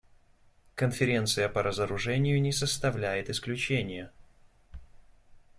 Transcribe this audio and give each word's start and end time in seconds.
Конференция 0.73 1.47
по 1.47 1.61
разоружению 1.61 2.41
не 2.41 2.51
составляет 2.51 3.29
исключения. 3.29 4.11